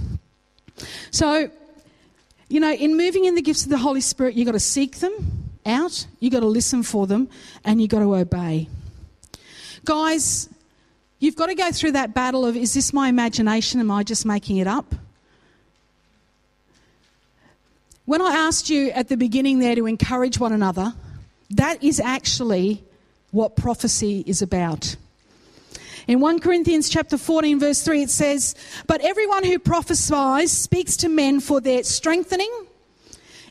[1.12, 1.52] So,
[2.48, 4.98] you know, in moving in the gifts of the Holy Spirit, you've got to seek
[4.98, 7.30] them out, you've got to listen for them,
[7.64, 8.68] and you've got to obey.
[9.86, 10.50] Guys,
[11.20, 13.80] You've got to go through that battle of is this my imagination?
[13.82, 14.96] Am I just making it up?
[18.06, 20.94] When I asked you at the beginning there to encourage one another,
[21.52, 22.84] that is actually
[23.32, 24.96] what prophecy is about.
[26.08, 28.56] In 1 Corinthians chapter 14 verse 3 it says,
[28.88, 32.52] "But everyone who prophesies speaks to men for their strengthening,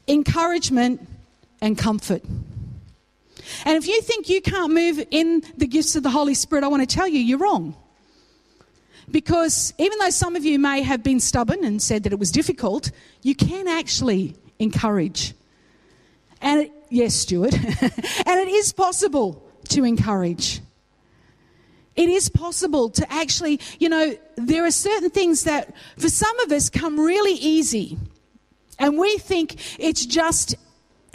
[0.09, 1.07] encouragement
[1.61, 2.25] and comfort."
[3.65, 6.69] And if you think you can't move in the gifts of the Holy Spirit, I
[6.69, 7.77] want to tell you, you're wrong.
[9.11, 12.31] Because even though some of you may have been stubborn and said that it was
[12.31, 12.91] difficult,
[13.23, 15.35] you can actually encourage.
[16.41, 20.61] And it, yes, Stuart, and it is possible to encourage.
[21.97, 26.53] It is possible to actually, you know, there are certain things that for some of
[26.53, 27.99] us come really easy.
[28.79, 30.55] And we think it's just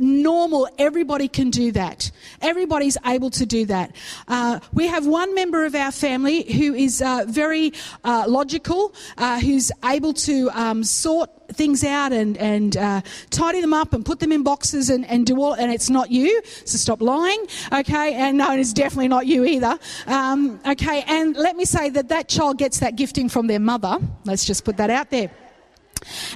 [0.03, 0.67] normal.
[0.77, 2.11] Everybody can do that.
[2.41, 3.95] Everybody's able to do that.
[4.27, 9.39] Uh, we have one member of our family who is uh, very uh, logical, uh,
[9.39, 14.19] who's able to um, sort things out and, and uh, tidy them up and put
[14.19, 18.13] them in boxes and, and do all, and it's not you, so stop lying, okay?
[18.15, 21.03] And no, it's definitely not you either, um, okay?
[21.07, 23.97] And let me say that that child gets that gifting from their mother.
[24.25, 25.29] Let's just put that out there.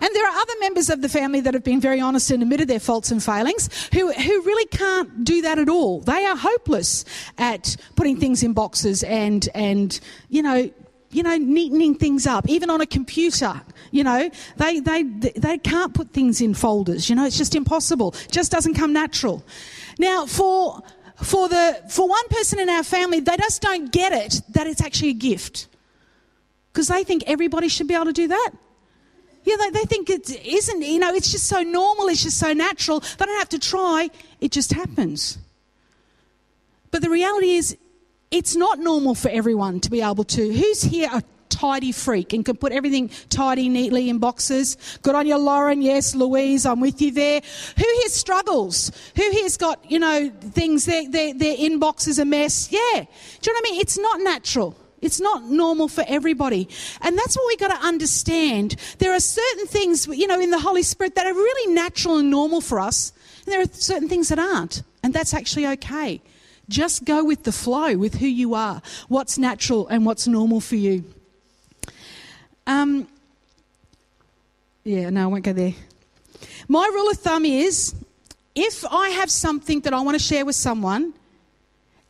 [0.02, 2.68] And there are other members of the family that have been very honest and admitted
[2.68, 6.02] their faults and failings who, who really can't do that at all.
[6.02, 7.06] They are hopeless
[7.38, 10.00] at putting things in boxes and, and
[10.30, 10.72] you know,
[11.10, 13.62] you know, neatening things up, even on a computer.
[13.92, 17.10] You know, they, they, they can't put things in folders.
[17.10, 18.14] You know, it's just impossible.
[18.26, 19.44] It just doesn't come natural.
[20.00, 20.82] Now, for,
[21.16, 24.82] for, the, for one person in our family, they just don't get it that it's
[24.82, 25.68] actually a gift.
[26.74, 28.52] Because they think everybody should be able to do that.
[29.48, 32.52] Yeah, they, they think it isn't, you know, it's just so normal, it's just so
[32.52, 33.00] natural.
[33.00, 34.10] They don't have to try,
[34.42, 35.38] it just happens.
[36.92, 37.78] But the reality is,
[38.30, 40.54] it's not normal for everyone to be able to.
[40.54, 44.76] Who's here a tidy freak and can put everything tidy, neatly in boxes?
[45.02, 45.82] Good on you, Lauren.
[45.82, 47.40] Yes, Louise, I'm with you there.
[47.78, 48.92] Who here struggles?
[49.16, 52.70] Who here's got, you know, things, their, their, their inbox is a mess?
[52.70, 52.80] Yeah.
[52.82, 53.80] Do you know what I mean?
[53.80, 54.76] It's not natural.
[55.02, 56.68] It's not normal for everybody.
[57.02, 58.76] And that's what we've got to understand.
[58.98, 62.32] There are certain things, you know, in the Holy Spirit that are really natural and
[62.32, 63.14] normal for us,
[63.46, 64.84] and there are certain things that aren't.
[65.04, 66.22] And that's actually okay.
[66.70, 70.76] Just go with the flow, with who you are, what's natural and what's normal for
[70.76, 71.04] you.
[72.66, 73.08] Um,
[74.84, 75.74] yeah, no, I won't go there.
[76.68, 77.96] My rule of thumb is
[78.56, 81.14] if I have something that I want to share with someone,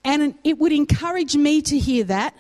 [0.04, 2.34] and it would encourage me to hear that,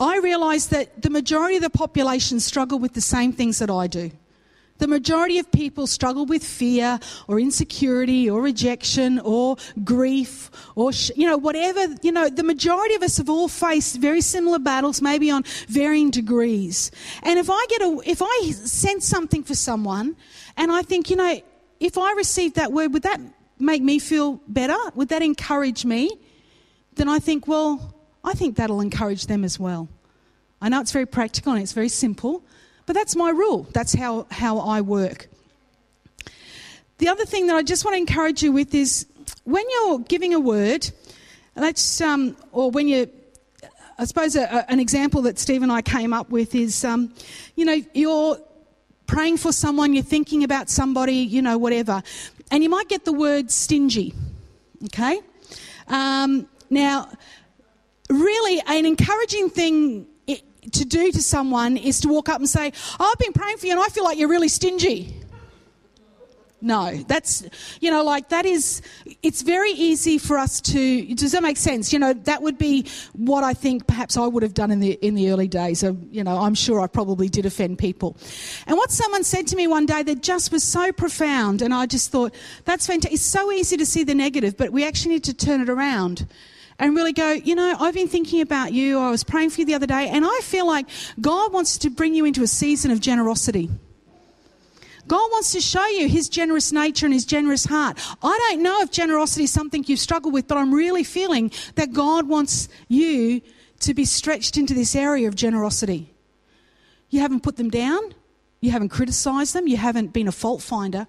[0.00, 3.86] I realise that the majority of the population struggle with the same things that I
[3.86, 4.10] do.
[4.78, 11.28] The majority of people struggle with fear or insecurity or rejection or grief or, you
[11.28, 15.30] know, whatever, you know, the majority of us have all faced very similar battles, maybe
[15.30, 16.90] on varying degrees.
[17.22, 20.16] And if I get a, if I sense something for someone
[20.56, 21.40] and I think, you know,
[21.78, 23.20] if I received that word, would that
[23.60, 24.76] make me feel better?
[24.96, 26.10] Would that encourage me?
[26.96, 27.93] Then I think, well,
[28.24, 29.88] I think that'll encourage them as well.
[30.60, 32.42] I know it's very practical and it's very simple,
[32.86, 33.68] but that's my rule.
[33.72, 35.28] That's how, how I work.
[36.98, 39.06] The other thing that I just want to encourage you with is
[39.44, 40.90] when you're giving a word,
[41.54, 43.06] let's, um, or when you're
[43.98, 47.14] I suppose a, a, an example that Steve and I came up with is, um,
[47.54, 48.38] you know, you're
[49.06, 52.02] praying for someone, you're thinking about somebody, you know, whatever,
[52.50, 54.14] and you might get the word stingy,
[54.86, 55.20] okay?
[55.86, 57.08] Um, now,
[58.10, 60.06] really an encouraging thing
[60.72, 63.66] to do to someone is to walk up and say, oh, I've been praying for
[63.66, 65.14] you and I feel like you're really stingy.
[66.60, 67.44] No, that's,
[67.82, 68.80] you know, like that is,
[69.22, 71.92] it's very easy for us to, does that make sense?
[71.92, 74.92] You know, that would be what I think perhaps I would have done in the,
[74.92, 75.80] in the early days.
[75.80, 78.16] So, you know, I'm sure I probably did offend people.
[78.66, 81.84] And what someone said to me one day that just was so profound, and I
[81.84, 83.12] just thought, that's fantastic.
[83.12, 86.26] It's so easy to see the negative, but we actually need to turn it around
[86.78, 88.98] and really go, you know, I've been thinking about you.
[88.98, 90.86] I was praying for you the other day, and I feel like
[91.20, 93.70] God wants to bring you into a season of generosity.
[95.06, 97.98] God wants to show you his generous nature and his generous heart.
[98.22, 101.92] I don't know if generosity is something you've struggled with, but I'm really feeling that
[101.92, 103.42] God wants you
[103.80, 106.14] to be stretched into this area of generosity.
[107.10, 108.14] You haven't put them down,
[108.60, 111.06] you haven't criticized them, you haven't been a fault finder,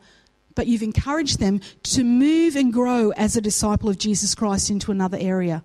[0.55, 4.91] but you've encouraged them to move and grow as a disciple of Jesus Christ into
[4.91, 5.63] another area.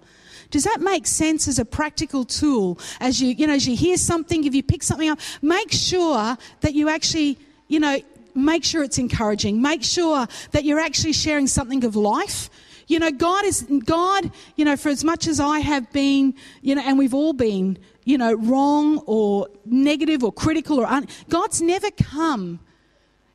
[0.50, 2.78] Does that make sense as a practical tool?
[3.00, 6.36] As you, you know, as you hear something, if you pick something up, make sure
[6.60, 8.00] that you actually, you know,
[8.34, 9.62] make sure it's encouraging.
[9.62, 12.50] Make sure that you're actually sharing something of life.
[12.88, 16.74] You know, God is, God, you know, for as much as I have been, you
[16.74, 21.62] know, and we've all been, you know, wrong or negative or critical or, un- God's
[21.62, 22.58] never come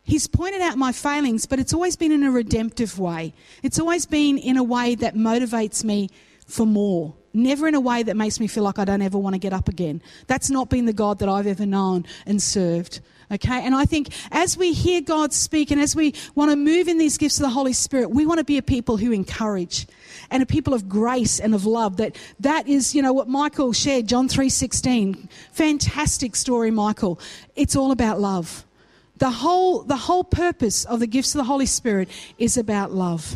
[0.06, 3.34] He's pointed out my failings, but it's always been in a redemptive way.
[3.64, 6.10] It's always been in a way that motivates me
[6.46, 7.16] for more.
[7.36, 9.54] never in a way that makes me feel like I don't ever want to get
[9.54, 10.02] up again.
[10.28, 13.02] That's not been the God that I've ever known and served.
[13.32, 16.88] Okay, and I think as we hear God speak and as we want to move
[16.88, 19.88] in these gifts of the Holy Spirit, we want to be a people who encourage
[20.30, 21.98] and a people of grace and of love.
[21.98, 25.28] That that is, you know, what Michael shared, John 3:16.
[25.52, 27.20] Fantastic story, Michael.
[27.56, 28.64] It's all about love.
[29.18, 33.36] The whole, the whole purpose of the gifts of the Holy Spirit is about love.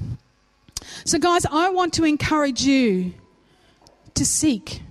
[1.06, 3.14] So, guys, I want to encourage you
[4.16, 4.82] to seek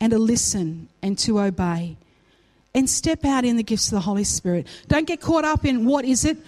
[0.00, 1.96] and to listen and to obey
[2.74, 4.66] and step out in the gifts of the Holy Spirit.
[4.88, 6.38] Don't get caught up in what is it.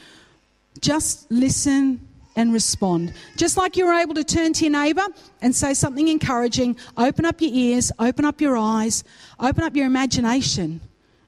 [0.80, 2.06] Just listen
[2.36, 3.12] and respond.
[3.36, 5.06] Just like you were able to turn to your neighbour
[5.40, 9.04] and say something encouraging, open up your ears, open up your eyes,
[9.38, 10.80] open up your imagination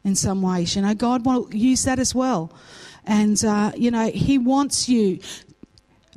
[0.07, 0.77] in some ways.
[0.77, 2.51] You know, God will use that as well.
[3.05, 5.19] And, uh, you know, He wants you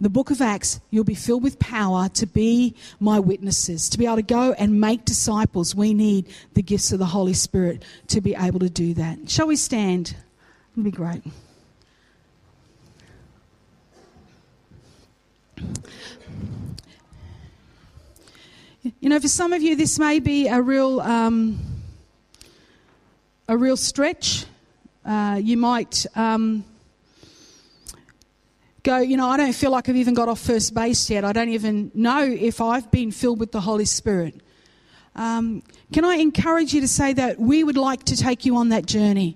[0.01, 4.05] the book of Acts, you'll be filled with power to be my witnesses, to be
[4.05, 5.75] able to go and make disciples.
[5.75, 9.29] We need the gifts of the Holy Spirit to be able to do that.
[9.29, 10.15] Shall we stand?
[10.71, 11.21] It'll be great.
[19.01, 21.59] You know, for some of you, this may be a real, um,
[23.49, 24.45] a real stretch.
[25.03, 26.05] Uh, you might.
[26.15, 26.63] Um,
[28.83, 31.25] go, you know, I don't feel like I've even got off first base yet.
[31.25, 34.35] I don't even know if I've been filled with the Holy Spirit.
[35.15, 38.69] Um, can I encourage you to say that we would like to take you on
[38.69, 39.35] that journey?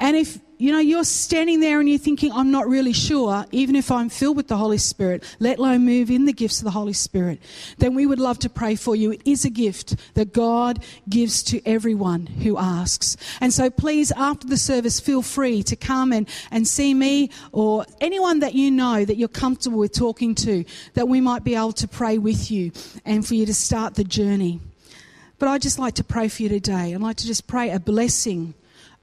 [0.00, 3.74] And if you know, you're standing there and you're thinking, I'm not really sure, even
[3.74, 6.70] if I'm filled with the Holy Spirit, let alone move in the gifts of the
[6.70, 7.42] Holy Spirit,
[7.78, 9.10] then we would love to pray for you.
[9.10, 13.16] It is a gift that God gives to everyone who asks.
[13.40, 17.84] And so please, after the service, feel free to come and, and see me or
[18.00, 21.72] anyone that you know that you're comfortable with talking to, that we might be able
[21.72, 22.70] to pray with you
[23.04, 24.60] and for you to start the journey.
[25.40, 26.94] But I'd just like to pray for you today.
[26.94, 28.54] I'd like to just pray a blessing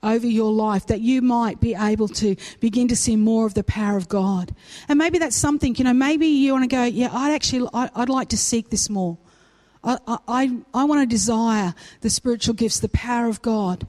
[0.01, 3.63] over your life that you might be able to begin to see more of the
[3.63, 4.55] power of God.
[4.87, 8.09] And maybe that's something, you know, maybe you want to go, yeah, I'd actually, I'd
[8.09, 9.17] like to seek this more.
[9.83, 9.97] I,
[10.27, 13.87] I, I want to desire the spiritual gifts, the power of God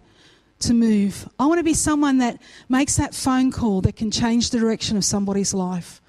[0.60, 1.28] to move.
[1.38, 4.96] I want to be someone that makes that phone call that can change the direction
[4.96, 6.00] of somebody's life.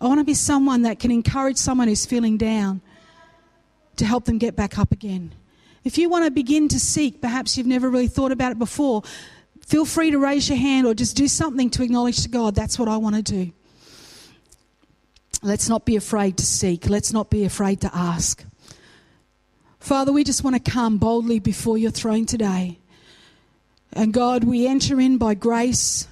[0.00, 2.80] I want to be someone that can encourage someone who's feeling down
[3.96, 5.34] to help them get back up again.
[5.84, 9.02] If you want to begin to seek, perhaps you've never really thought about it before,
[9.66, 12.78] feel free to raise your hand or just do something to acknowledge to God, that's
[12.78, 13.52] what I want to do.
[15.42, 16.88] Let's not be afraid to seek.
[16.88, 18.44] Let's not be afraid to ask.
[19.80, 22.78] Father, we just want to come boldly before your throne today.
[23.92, 26.06] And God, we enter in by grace.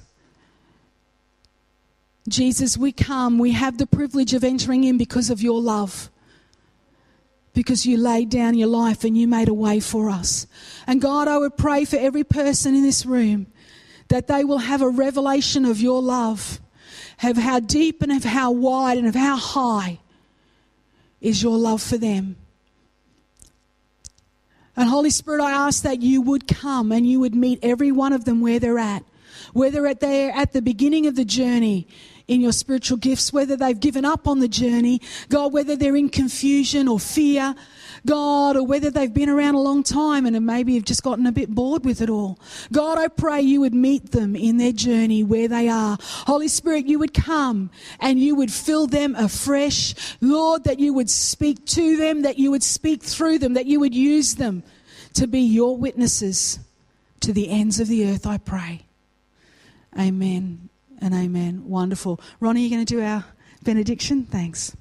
[2.29, 3.39] Jesus, we come.
[3.39, 6.11] We have the privilege of entering in because of your love
[7.61, 10.47] because you laid down your life and you made a way for us.
[10.87, 13.49] And God, I would pray for every person in this room
[14.09, 16.59] that they will have a revelation of your love,
[17.23, 19.99] of how deep and of how wide and of how high
[21.21, 22.37] is your love for them.
[24.75, 28.15] And Holy Spirit, I ask that you would come and you would meet every one
[28.15, 29.05] of them where they're at.
[29.53, 31.87] Whether they're at the beginning of the journey
[32.31, 36.09] in your spiritual gifts, whether they've given up on the journey, God, whether they're in
[36.09, 37.57] confusion or fear,
[38.07, 41.33] God, or whether they've been around a long time and maybe have just gotten a
[41.33, 42.39] bit bored with it all.
[42.71, 45.99] God, I pray you would meet them in their journey where they are.
[46.01, 47.69] Holy Spirit, you would come
[47.99, 50.17] and you would fill them afresh.
[50.21, 53.81] Lord, that you would speak to them, that you would speak through them, that you
[53.81, 54.63] would use them
[55.15, 56.61] to be your witnesses
[57.19, 58.83] to the ends of the earth, I pray.
[59.99, 60.71] Amen
[61.01, 61.69] and amen.
[61.69, 62.21] Wonderful.
[62.41, 63.25] Ronnie, you going to do our
[63.63, 64.25] benediction?
[64.25, 64.77] Thanks.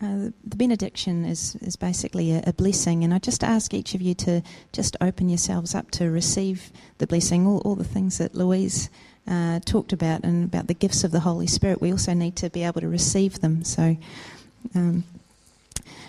[0.00, 4.00] Uh, the benediction is, is basically a, a, blessing, and I just ask each of
[4.00, 8.32] you to just open yourselves up to receive the blessing, all, all the things that
[8.32, 8.90] Louise
[9.26, 11.80] uh, talked about, and about the gifts of the Holy Spirit.
[11.80, 13.64] We also need to be able to receive them.
[13.64, 13.96] So,
[14.76, 15.02] um,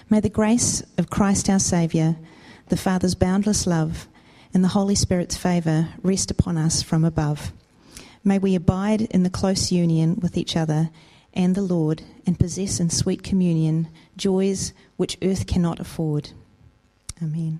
[0.07, 2.15] may the grace of Christ our Saviour
[2.69, 4.07] the Father's boundless love,
[4.53, 7.51] and the Holy Spirit's favour rest upon us from above.
[8.23, 10.89] May we abide in the close union with each other
[11.33, 16.31] and the Lord and possess in sweet communion joys which earth cannot afford.
[17.21, 17.59] Amen.